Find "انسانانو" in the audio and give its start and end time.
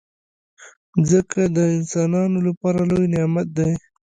1.77-2.37